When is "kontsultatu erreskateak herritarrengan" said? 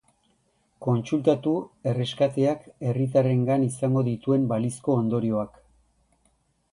0.85-3.65